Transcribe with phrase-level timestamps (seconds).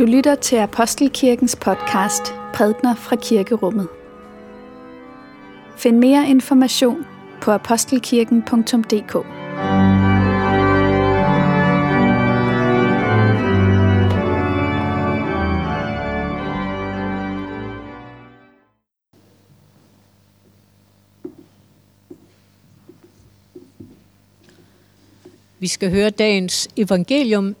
[0.00, 2.22] Du lytter til Apostelkirkens podcast
[2.54, 3.88] Prædner fra Kirkerummet.
[5.76, 7.06] Find mere information
[7.42, 9.26] på apostelkirken.dk.
[25.58, 27.56] Vi skal høre dagens evangelium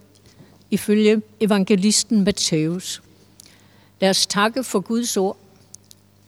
[0.70, 3.02] ifølge evangelisten Matthæus.
[4.00, 5.36] Lad os takke for Guds ord.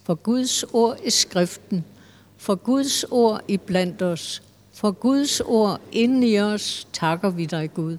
[0.04, 1.84] For Guds ord i skriften.
[2.36, 4.42] For Guds ord i blandt os.
[4.72, 7.98] For Guds ord inden i os takker vi dig, Gud.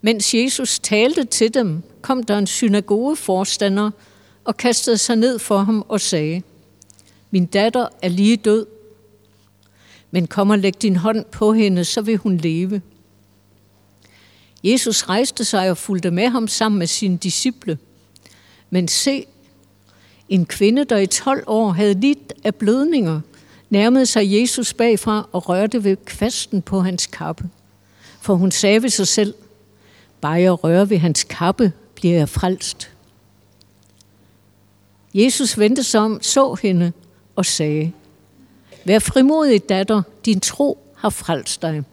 [0.00, 3.90] Mens Jesus talte til dem, kom der en synagogeforstander
[4.44, 6.42] og kastede sig ned for ham og sagde,
[7.30, 8.66] Min datter er lige død,
[10.10, 12.82] men kom og læg din hånd på hende, så vil hun leve.
[14.64, 17.78] Jesus rejste sig og fulgte med ham sammen med sine disciple.
[18.70, 19.26] Men se,
[20.28, 23.20] en kvinde, der i 12 år havde lidt af blødninger,
[23.70, 27.48] nærmede sig Jesus bagfra og rørte ved kvasten på hans kappe.
[28.20, 29.34] For hun sagde ved sig selv,
[30.20, 32.90] bare jeg rører ved hans kappe, bliver jeg frelst.
[35.14, 36.92] Jesus vendte sig om, så hende
[37.36, 37.92] og sagde,
[38.84, 41.84] Vær frimodig, datter, din tro har frelst dig.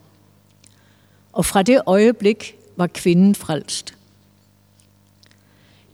[1.35, 3.95] Og fra det øjeblik var kvinden frelst.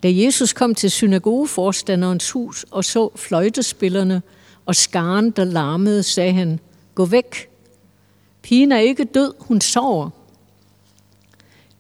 [0.04, 4.22] Da Jesus kom til synagogeforstanderens hus og så fløjtespillerne
[4.66, 6.60] og skaren, der larmede, sagde han,
[6.96, 7.50] gå væk.
[8.42, 10.10] Pigen er ikke død, hun sover.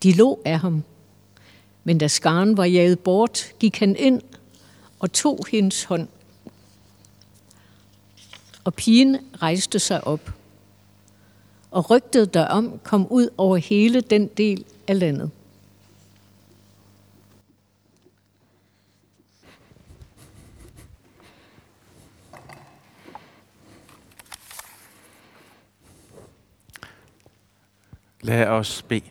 [0.03, 0.84] De lå af ham.
[1.84, 4.22] Men da skaren var jaget bort, gik han ind
[5.00, 6.08] og tog hendes hånd.
[8.64, 10.31] Og pigen rejste sig op.
[11.72, 15.31] Og rygtet derom kom ud over hele den del af landet.
[28.22, 29.01] Lad os bede.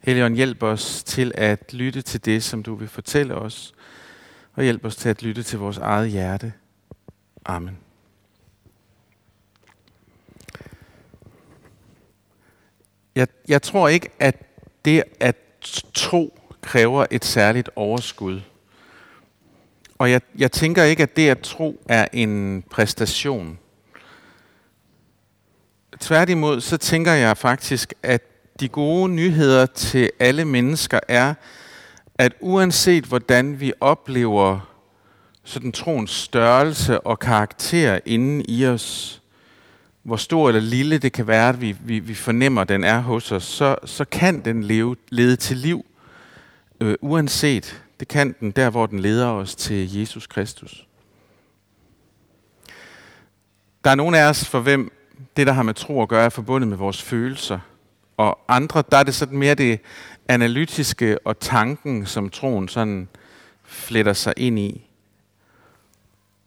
[0.00, 3.74] Helligånd, hjælp os til at lytte til det, som du vil fortælle os,
[4.54, 6.52] og hjælp os til at lytte til vores eget hjerte.
[7.44, 7.85] Amen.
[13.16, 14.36] Jeg, jeg tror ikke, at
[14.84, 15.36] det at
[15.94, 18.40] tro kræver et særligt overskud.
[19.98, 23.58] Og jeg, jeg tænker ikke, at det at tro er en præstation.
[26.00, 28.22] Tværtimod, så tænker jeg faktisk, at
[28.60, 31.34] de gode nyheder til alle mennesker er,
[32.14, 34.76] at uanset hvordan vi oplever
[35.44, 39.22] sådan troens størrelse og karakter inden i os,
[40.06, 42.98] hvor stor eller lille det kan være, at vi, vi, vi fornemmer, at den er
[42.98, 45.86] hos os, så, så kan den leve, lede til liv,
[46.80, 47.82] øh, uanset.
[48.00, 50.86] Det kan den der, hvor den leder os til Jesus Kristus.
[53.84, 54.92] Der er nogle af os, for hvem
[55.36, 57.58] det, der har med tro at gøre, er forbundet med vores følelser.
[58.16, 59.80] Og andre, der er det sådan mere det
[60.28, 63.08] analytiske og tanken, som troen sådan
[63.64, 64.85] fletter sig ind i.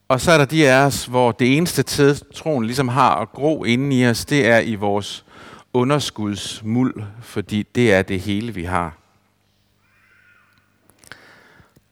[0.10, 3.32] Og så er der de af os, hvor det eneste sted, troen ligesom har at
[3.32, 5.26] gro inden i os, det er i vores
[5.74, 8.98] underskudsmuld, fordi det er det hele, vi har.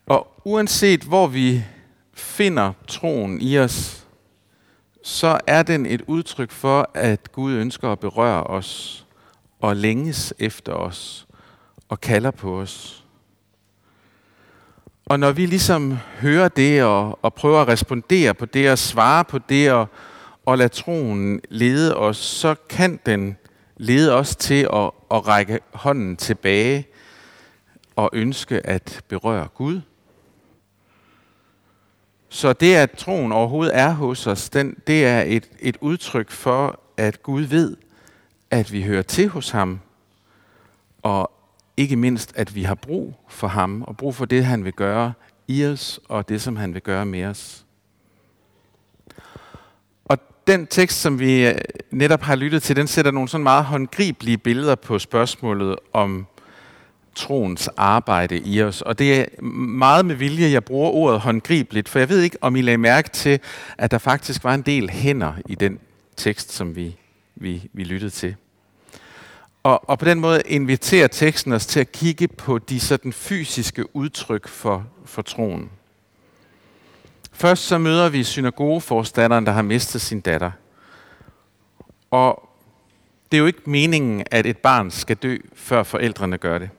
[0.06, 1.64] Og uanset hvor vi
[2.14, 4.08] finder troen i os,
[5.04, 9.06] så er den et udtryk for, at Gud ønsker at berøre os
[9.60, 11.28] og længes efter os
[11.90, 13.06] og kalder på os.
[15.10, 19.26] Og når vi ligesom hører det og, og prøver at respondere på det og svare
[19.26, 19.88] på det og,
[20.46, 23.38] og lade troen lede os, så kan den
[23.78, 26.88] lede os til at, at række hånden tilbage
[27.96, 29.82] og ønske at berøre Gud.
[32.30, 36.80] Så det, at troen overhovedet er hos os, den, det er et, et udtryk for,
[36.98, 37.78] at Gud ved,
[38.52, 39.80] at vi hører til hos ham,
[41.04, 41.32] og
[41.78, 45.14] ikke mindst, at vi har brug for ham, og brug for det, han vil gøre
[45.48, 47.66] i os, og det, som han vil gøre med os.
[50.06, 51.56] Og den tekst, som vi øh,
[51.92, 56.28] netop har lyttet til, den sætter nogle sådan meget håndgribelige billeder på spørgsmålet om
[57.16, 58.82] troens arbejde i os.
[58.82, 62.56] Og det er meget med vilje, jeg bruger ordet håndgribeligt, for jeg ved ikke, om
[62.56, 63.40] I lagde mærke til,
[63.78, 65.80] at der faktisk var en del hænder i den
[66.16, 66.96] tekst, som vi,
[67.36, 68.36] vi, vi lyttede til.
[69.64, 73.96] Og, og på den måde inviterer teksten os til at kigge på de sådan fysiske
[73.96, 75.70] udtryk for, for troen.
[77.32, 80.52] Først så møder vi synagogeforstanderen, der har mistet sin datter.
[82.12, 82.50] Og
[83.32, 86.70] Det er jo ikke meningen, at et barn skal dø, før forældrene gør det.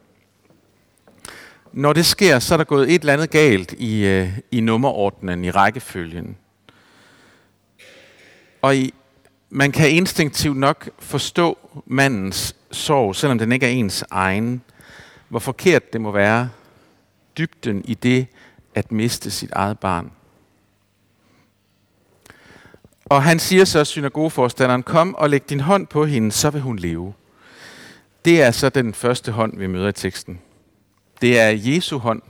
[1.73, 5.45] Når det sker, så er der gået et eller andet galt i, øh, i nummerordnen,
[5.45, 6.37] i rækkefølgen.
[8.63, 8.95] Og i,
[9.51, 14.63] man kan instinktivt nok forstå mandens sorg, selvom den ikke er ens egen.
[15.29, 16.49] Hvor forkert det må være,
[17.39, 18.27] dybden i det
[18.75, 20.13] at miste sit eget barn.
[23.05, 26.79] Og han siger så, synagogeforstanderen, kom og læg din hånd på hende, så vil hun
[26.79, 27.13] leve.
[28.25, 30.41] Det er så den første hånd, vi møder i teksten.
[31.21, 32.23] Det er Jesu hånd,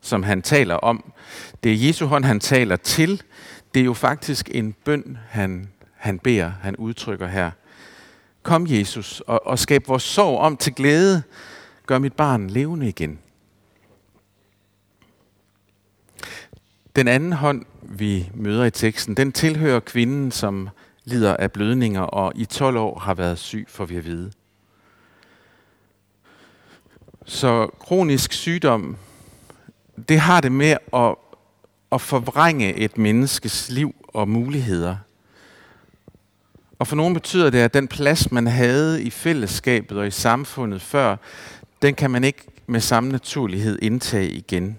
[0.00, 1.12] som han taler om.
[1.62, 3.22] Det er Jesu hånd, han taler til.
[3.74, 7.50] Det er jo faktisk en bøn, han, han beder, han udtrykker her.
[8.44, 11.22] Kom, Jesus, og, og skab vores sorg om til glæde.
[11.86, 13.18] Gør mit barn levende igen.
[16.96, 20.68] Den anden hånd, vi møder i teksten, den tilhører kvinden, som
[21.04, 24.32] lider af blødninger og i 12 år har været syg, for vi at vide.
[27.24, 28.96] Så kronisk sygdom,
[30.08, 31.14] det har det med at,
[31.92, 34.96] at forvrænge et menneskes liv og muligheder.
[36.78, 40.82] Og for nogen betyder det, at den plads, man havde i fællesskabet og i samfundet
[40.82, 41.16] før,
[41.82, 44.78] den kan man ikke med samme naturlighed indtage igen.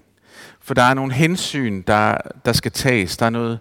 [0.60, 3.18] For der er nogle hensyn, der, der skal tages.
[3.18, 3.60] Der er noget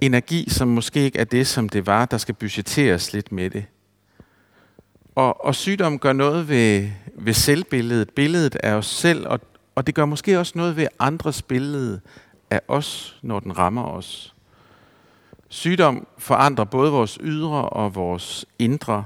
[0.00, 2.06] energi, som måske ikke er det, som det var.
[2.06, 3.64] Der skal budgetteres lidt med det.
[5.14, 9.40] Og, og sygdom gør noget ved, ved selvbilledet, billedet af os selv, og,
[9.74, 12.00] og det gør måske også noget ved andres billede
[12.50, 14.35] af os, når den rammer os.
[15.48, 19.04] Sygdom forandrer både vores ydre og vores indre.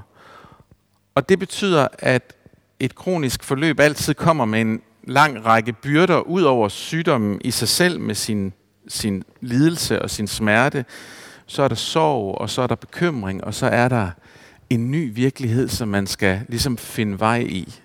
[1.15, 2.33] Og det betyder, at
[2.79, 7.67] et kronisk forløb altid kommer med en lang række byrder ud over sygdommen i sig
[7.67, 8.53] selv med sin,
[8.87, 10.85] sin lidelse og sin smerte.
[11.45, 14.09] Så er der sorg, og så er der bekymring, og så er der
[14.69, 17.79] en ny virkelighed, som man skal ligesom finde vej i.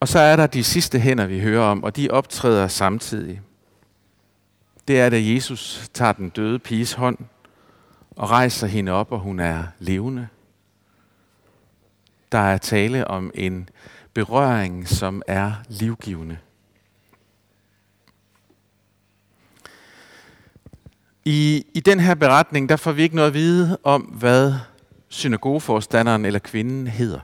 [0.00, 3.40] Og så er der de sidste hænder, vi hører om, og de optræder samtidig.
[4.88, 7.18] Det er, da Jesus tager den døde piges hånd
[8.10, 10.28] og rejser hende op, og hun er levende.
[12.32, 13.68] Der er tale om en
[14.14, 16.38] berøring, som er livgivende.
[21.24, 24.54] I, I den her beretning, der får vi ikke noget at vide om, hvad
[25.08, 27.20] synagogeforstanderen eller kvinden hedder.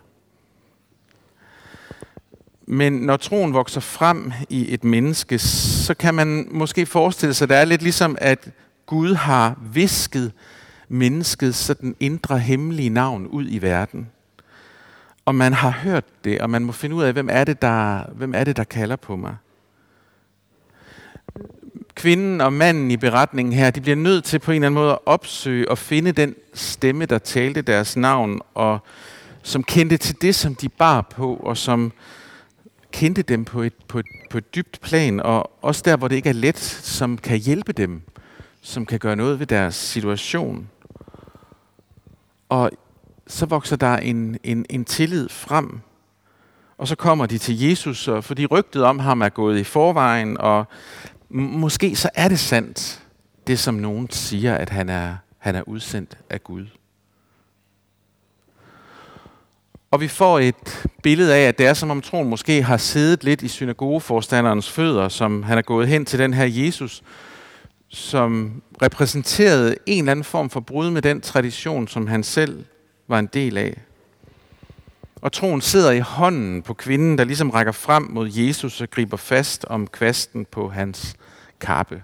[2.66, 7.48] Men når troen vokser frem i et menneskes så kan man måske forestille sig, at
[7.48, 8.48] det er lidt ligesom, at
[8.86, 10.32] Gud har visket
[10.88, 14.10] mennesket sådan indre hemmelige navn ud i verden.
[15.24, 18.02] Og man har hørt det, og man må finde ud af, hvem er det, der,
[18.12, 19.36] hvem er det, der kalder på mig
[21.94, 24.92] kvinden og manden i beretningen her, de bliver nødt til på en eller anden måde
[24.92, 28.78] at opsøge og finde den stemme, der talte deres navn, og
[29.42, 31.92] som kendte til det, som de bar på, og som
[32.96, 36.16] kendte dem på et, på, et, på et dybt plan, og også der, hvor det
[36.16, 38.02] ikke er let, som kan hjælpe dem,
[38.60, 40.68] som kan gøre noget ved deres situation.
[42.48, 42.70] Og
[43.26, 45.80] så vokser der en, en, en tillid frem,
[46.78, 50.40] og så kommer de til Jesus, og fordi rygtet om ham er gået i forvejen,
[50.40, 50.64] og
[51.28, 53.02] måske så er det sandt,
[53.46, 56.66] det som nogen siger, at han er, han er udsendt af Gud.
[59.96, 63.24] Og vi får et billede af, at det er som om troen måske har siddet
[63.24, 67.02] lidt i synagogeforstanderens fødder, som han er gået hen til den her Jesus,
[67.88, 72.64] som repræsenterede en eller anden form for brud med den tradition, som han selv
[73.08, 73.80] var en del af.
[75.16, 79.16] Og troen sidder i hånden på kvinden, der ligesom rækker frem mod Jesus og griber
[79.16, 81.14] fast om kvasten på hans
[81.60, 82.02] kappe.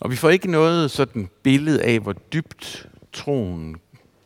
[0.00, 3.76] Og vi får ikke noget sådan billede af, hvor dybt troen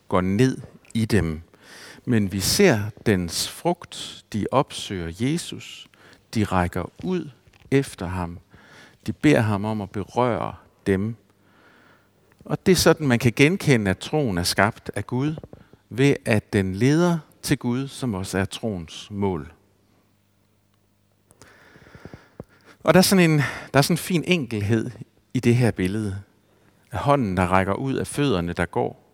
[0.07, 0.57] går ned
[0.99, 1.41] i dem.
[2.05, 4.25] Men vi ser dens frugt.
[4.33, 5.87] De opsøger Jesus.
[6.33, 7.29] De rækker ud
[7.71, 8.39] efter ham.
[9.07, 10.55] De beder ham om at berøre
[10.87, 11.15] dem.
[12.45, 15.35] Og det er sådan, man kan genkende, at troen er skabt af Gud,
[15.89, 19.53] ved at den leder til Gud, som også er troens mål.
[22.83, 23.37] Og der er sådan en,
[23.73, 24.91] der er sådan en fin enkelhed
[25.33, 26.21] i det her billede.
[26.91, 29.08] Af hånden, der rækker ud af fødderne, der går.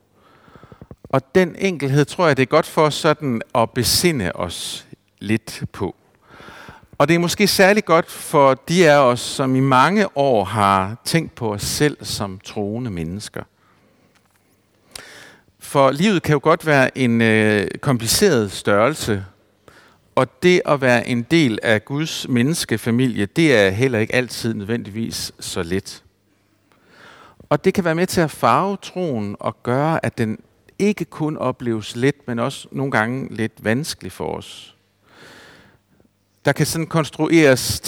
[1.15, 4.87] Og den enkelhed tror jeg, det er godt for os sådan at besinde os
[5.19, 5.95] lidt på.
[6.97, 10.97] Og det er måske særlig godt for de af os, som i mange år har
[11.05, 13.43] tænkt på os selv som troende mennesker.
[15.59, 19.25] For livet kan jo godt være en øh, kompliceret størrelse,
[20.15, 25.31] og det at være en del af Guds menneskefamilie, det er heller ikke altid nødvendigvis
[25.39, 26.03] så let.
[27.49, 30.39] Og det kan være med til at farve troen og gøre, at den
[30.79, 34.75] ikke kun opleves let, men også nogle gange lidt vanskelig for os.
[36.45, 37.79] Der kan sådan konstrueres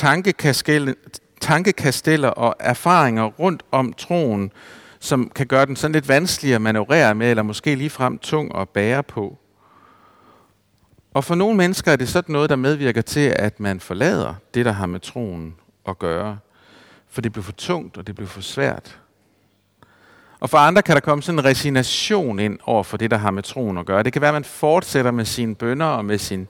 [1.41, 4.51] tankekasteller og erfaringer rundt om troen,
[4.99, 8.69] som kan gøre den sådan lidt vanskelig at manøvrere med, eller måske ligefrem tung at
[8.69, 9.37] bære på.
[11.13, 14.65] Og for nogle mennesker er det sådan noget, der medvirker til, at man forlader det,
[14.65, 15.55] der har med troen
[15.87, 16.37] at gøre.
[17.09, 18.99] For det bliver for tungt, og det bliver for svært.
[20.39, 23.31] Og for andre kan der komme sådan en resignation ind over for det, der har
[23.31, 24.03] med troen at gøre.
[24.03, 26.47] Det kan være, at man fortsætter med sine bønder og med sin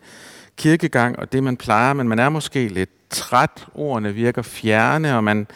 [0.58, 3.67] kirkegang og det, man plejer, men man er måske lidt træt.
[3.74, 5.48] Ordene virker fjerne, og man,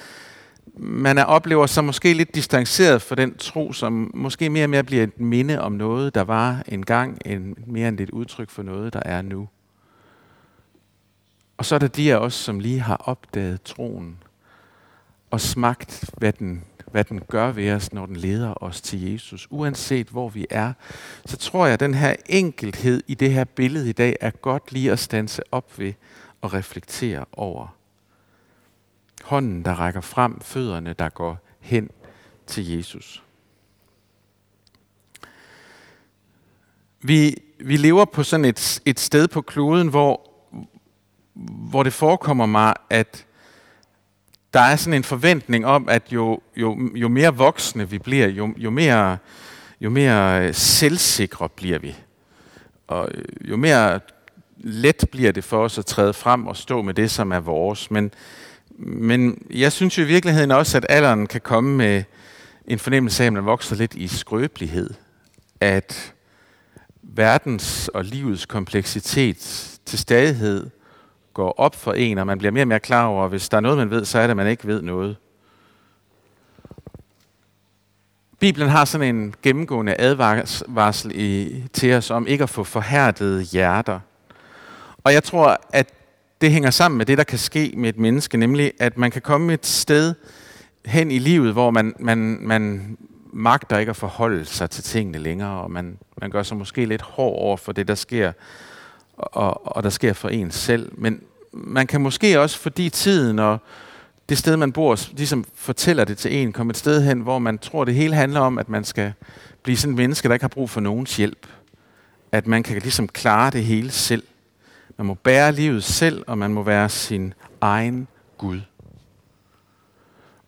[0.77, 4.83] man er, oplever sig måske lidt distanceret for den tro, som måske mere og mere
[4.83, 8.93] bliver et minde om noget, der var engang, en, mere end et udtryk for noget,
[8.93, 9.47] der er nu.
[11.57, 14.17] Og så er der de af os, som lige har opdaget troen
[15.31, 19.47] og smagt, hvad den hvad den gør ved os, når den leder os til Jesus.
[19.49, 20.73] Uanset hvor vi er,
[21.25, 24.71] så tror jeg, at den her enkelhed i det her billede i dag er godt
[24.71, 25.93] lige at stanse op ved
[26.41, 27.75] og reflektere over.
[29.23, 31.89] Hånden, der rækker frem, fødderne, der går hen
[32.47, 33.23] til Jesus.
[37.01, 40.31] Vi, vi lever på sådan et, et sted på kloden, hvor,
[41.69, 43.25] hvor det forekommer mig, at
[44.53, 48.53] der er sådan en forventning om, at jo, jo, jo mere voksne vi bliver, jo,
[48.57, 49.17] jo, mere,
[49.81, 51.95] jo mere øh, selvsikre bliver vi.
[52.87, 53.99] Og øh, jo mere
[54.57, 57.91] let bliver det for os at træde frem og stå med det, som er vores.
[57.91, 58.11] Men,
[58.77, 62.03] men jeg synes jo i virkeligheden også, at alderen kan komme med
[62.67, 64.89] en fornemmelse af, at man vokser lidt i skrøbelighed.
[65.59, 66.13] At
[67.03, 69.37] verdens og livets kompleksitet
[69.85, 70.69] til stadighed
[71.33, 73.57] går op for en, og man bliver mere og mere klar over, at hvis der
[73.57, 75.17] er noget, man ved, så er det, at man ikke ved noget.
[78.39, 83.99] Bibelen har sådan en gennemgående advarsel i, til os om ikke at få forhærdede hjerter.
[85.03, 85.93] Og jeg tror, at
[86.41, 89.21] det hænger sammen med det, der kan ske med et menneske, nemlig at man kan
[89.21, 90.13] komme et sted
[90.85, 92.97] hen i livet, hvor man, man, man
[93.33, 97.01] magter ikke at forholde sig til tingene længere, og man, man gør sig måske lidt
[97.01, 98.31] hård over for det, der sker
[99.21, 100.91] og, og der sker for en selv.
[100.97, 103.59] Men man kan måske også, fordi tiden og
[104.29, 107.57] det sted, man bor, ligesom fortæller det til en, komme et sted hen, hvor man
[107.57, 109.13] tror, det hele handler om, at man skal
[109.63, 111.47] blive sådan en menneske, der ikke har brug for nogens hjælp.
[112.31, 114.23] At man kan ligesom klare det hele selv.
[114.97, 118.59] Man må bære livet selv, og man må være sin egen Gud.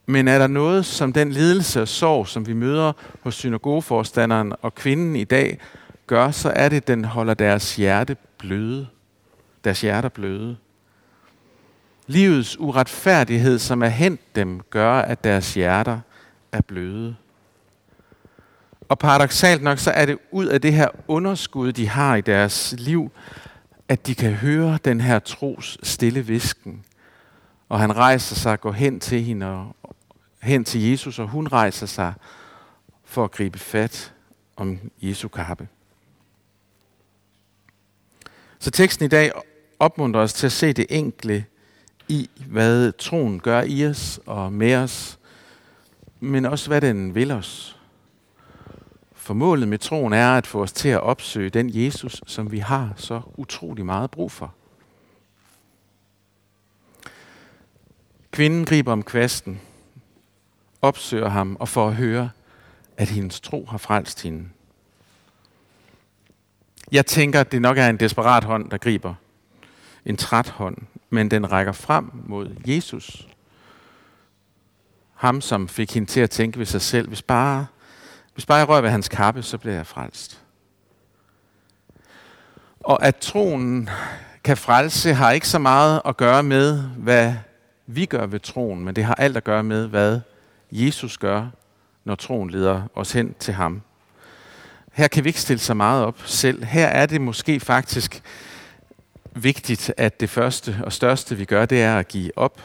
[0.06, 4.74] Men er der noget som den lidelse og sorg, som vi møder hos synagogeforstanderen og
[4.74, 5.58] kvinden i dag,
[6.06, 8.86] gør, så er det, at den holder deres hjerte bløde.
[9.64, 10.56] Deres hjerter bløde.
[12.06, 16.00] Livets uretfærdighed, som er hent dem, gør, at deres hjerter
[16.52, 17.16] er bløde.
[18.88, 22.74] Og paradoxalt nok, så er det ud af det her underskud, de har i deres
[22.78, 23.10] liv,
[23.88, 26.84] at de kan høre den her tros stille visken.
[27.68, 29.76] Og han rejser sig og går hen til hende og
[30.42, 32.14] hen til Jesus, og hun rejser sig
[33.04, 34.12] for at gribe fat
[34.56, 35.68] om Jesu kappe.
[38.64, 39.32] Så teksten i dag
[39.78, 41.44] opmuntrer os til at se det enkle
[42.08, 45.18] i, hvad troen gør i os og med os,
[46.20, 47.80] men også hvad den vil os.
[49.12, 52.58] For målet med troen er at få os til at opsøge den Jesus, som vi
[52.58, 54.54] har så utrolig meget brug for.
[58.30, 59.60] Kvinden griber om kvasten,
[60.82, 62.30] opsøger ham og får at høre,
[62.96, 64.48] at hendes tro har frelst hende.
[66.94, 69.14] Jeg tænker, at det nok er en desperat hånd, der griber.
[70.04, 70.76] En træt hånd,
[71.10, 73.28] men den rækker frem mod Jesus.
[75.14, 77.66] Ham, som fik hende til at tænke ved sig selv, hvis bare,
[78.34, 80.42] hvis bare jeg rører ved hans kappe, så bliver jeg frelst.
[82.80, 83.90] Og at troen
[84.44, 87.34] kan frelse, har ikke så meget at gøre med, hvad
[87.86, 90.20] vi gør ved troen, men det har alt at gøre med, hvad
[90.70, 91.46] Jesus gør,
[92.04, 93.82] når troen leder os hen til ham.
[94.94, 96.64] Her kan vi ikke stille så meget op selv.
[96.64, 98.22] Her er det måske faktisk
[99.36, 102.60] vigtigt, at det første og største, vi gør, det er at give op.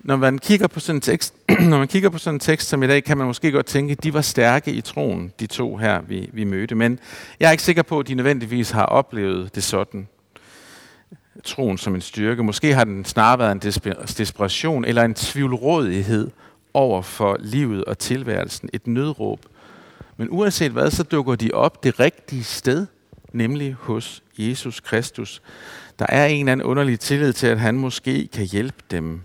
[0.00, 1.34] Når man kigger på sådan en tekst,
[1.70, 3.92] når man kigger på sådan en tekst som i dag, kan man måske godt tænke,
[3.92, 6.74] at de var stærke i troen, de to her, vi, vi mødte.
[6.74, 6.98] Men
[7.40, 10.08] jeg er ikke sikker på, at de nødvendigvis har oplevet det sådan.
[11.44, 12.42] Troen som en styrke.
[12.42, 13.58] Måske har den snarere været en
[14.18, 16.30] desperation eller en tvivlrådighed
[16.76, 18.70] over for livet og tilværelsen.
[18.72, 19.46] Et nødråb.
[20.16, 22.86] Men uanset hvad, så dukker de op det rigtige sted
[23.36, 25.42] nemlig hos Jesus Kristus.
[25.98, 29.20] Der er en eller anden underlig tillid til, at han måske kan hjælpe dem.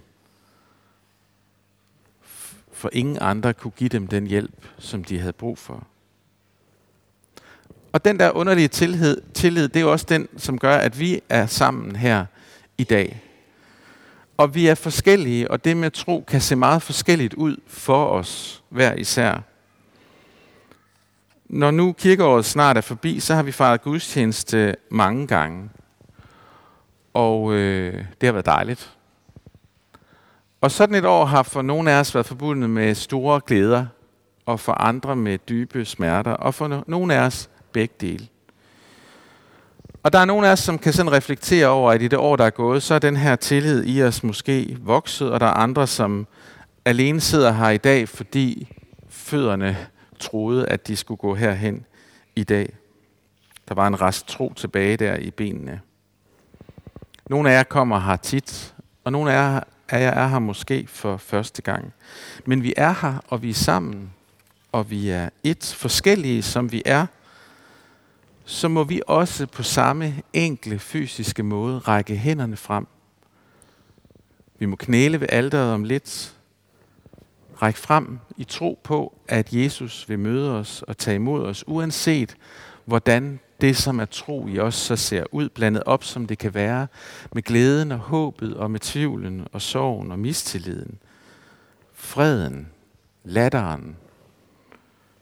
[2.73, 5.87] for ingen andre kunne give dem den hjælp, som de havde brug for.
[7.91, 11.21] Og den der underlige tillid, tillid, det er jo også den, som gør, at vi
[11.29, 12.25] er sammen her
[12.77, 13.23] i dag.
[14.41, 18.63] Og vi er forskellige, og det med tro kan se meget forskelligt ud for os
[18.69, 19.39] hver især.
[21.45, 25.69] Når nu kirkeåret snart er forbi, så har vi fejret gudstjeneste mange gange.
[27.13, 28.97] Og øh, det har været dejligt.
[30.61, 33.85] Og sådan et år har for nogle af os været forbundet med store glæder,
[34.45, 38.27] og for andre med dybe smerter, og for nogle af os begge dele.
[40.03, 42.35] Og der er nogle af os, som kan sådan reflektere over, at i det år,
[42.35, 45.53] der er gået, så er den her tillid i os måske vokset, og der er
[45.53, 46.27] andre, som
[46.85, 48.77] alene sidder her i dag, fordi
[49.09, 49.77] fødderne
[50.19, 51.85] troede, at de skulle gå herhen
[52.35, 52.73] i dag.
[53.67, 55.81] Der var en rest tro tilbage der i benene.
[57.29, 60.87] Nogle af jer kommer her tit, og nogle af jer, af jer er her måske
[60.87, 61.93] for første gang.
[62.45, 64.13] Men vi er her, og vi er sammen,
[64.71, 67.05] og vi er et forskellige, som vi er,
[68.45, 72.87] så må vi også på samme enkle fysiske måde række hænderne frem.
[74.59, 76.35] Vi må knæle ved alderet om lidt,
[77.61, 82.35] række frem i tro på, at Jesus vil møde os og tage imod os, uanset
[82.85, 86.53] hvordan det, som er tro i os, så ser ud, blandet op, som det kan
[86.53, 86.87] være,
[87.33, 90.99] med glæden og håbet og med tvivlen og sorgen og mistilliden.
[91.93, 92.67] Freden,
[93.23, 93.95] latteren,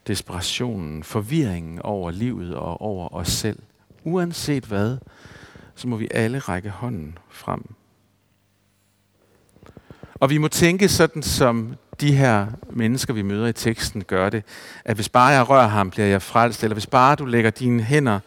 [0.08, 3.60] desperationen, forvirringen over livet og over os selv.
[4.04, 4.98] Uanset hvad,
[5.76, 7.74] så må vi alle række hånden frem.
[10.14, 14.44] Og vi må tænke sådan, som de her mennesker, vi møder i teksten, gør det.
[14.86, 16.64] At hvis bare jeg rører ham, bliver jeg frelst.
[16.64, 18.20] Eller hvis bare du lægger dine hænder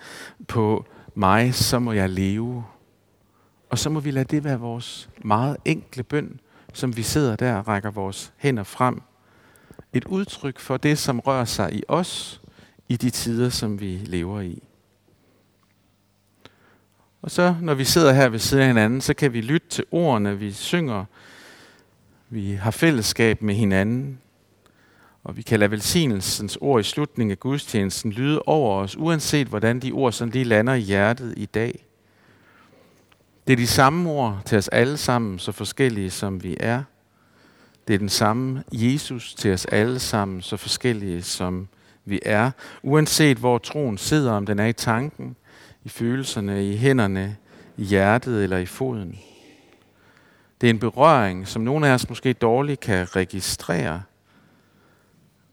[0.49, 2.65] på mig, så må jeg leve.
[3.71, 6.41] Og så må vi lade det være vores meget enkle bøn,
[6.73, 9.03] som vi sidder der og rækker vores hænder frem
[9.93, 12.41] et udtryk for det, som rører sig i os
[12.89, 14.63] i de tider, som vi lever i.
[17.23, 19.85] Og så, når vi sidder her ved siden af hinanden, så kan vi lytte til
[19.91, 21.05] ordene, vi synger.
[22.29, 24.19] Vi har fællesskab med hinanden.
[25.25, 29.81] Og vi kan lade velsignelsens ord i slutningen af gudstjenesten lyde over os, uanset hvordan
[29.81, 31.87] de ord sådan lige lander i hjertet i dag.
[33.47, 36.83] Det er de samme ord til os alle sammen, så forskellige som vi er.
[37.89, 41.69] Det er den samme Jesus til os alle sammen, så forskellige som
[42.05, 42.51] vi er.
[42.83, 45.37] Uanset hvor troen sidder, om den er i tanken,
[45.85, 47.37] i følelserne, i hænderne,
[47.77, 49.19] i hjertet eller i foden.
[50.61, 54.03] Det er en berøring, som nogle af os måske dårligt kan registrere,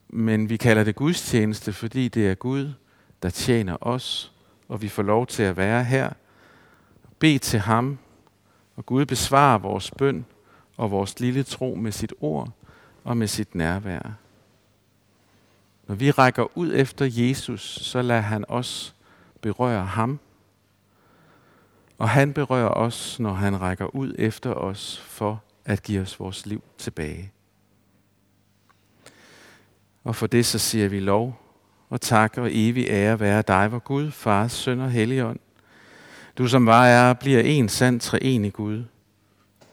[0.09, 2.73] men vi kalder det gudstjeneste, fordi det er Gud,
[3.23, 4.33] der tjener os,
[4.67, 6.09] og vi får lov til at være her,
[7.19, 7.97] bede til ham,
[8.75, 10.25] og Gud besvarer vores bøn,
[10.79, 12.49] og vores lille tro med sit ord
[13.03, 14.11] og med sit nærvær.
[15.87, 18.95] Når vi rækker ud efter Jesus, så lader han os
[19.41, 20.19] berøre ham.
[21.97, 26.45] Og han berører os, når han rækker ud efter os for at give os vores
[26.45, 27.31] liv tilbage.
[30.03, 31.41] Og for det så siger vi lov
[31.89, 35.39] og tak og evig ære være dig, vor Gud, Far, Søn og Helligånd.
[36.37, 38.83] Du som var er, bliver en sand treenig Gud,